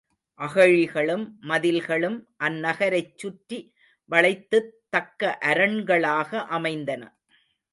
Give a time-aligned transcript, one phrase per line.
[0.39, 2.17] அகழிகளும், மதில்களும்
[2.39, 3.59] அந்நகரைச் சுற்றி
[4.09, 7.03] வளைத்துத் தக்க அரண்களாக அமைந்தன.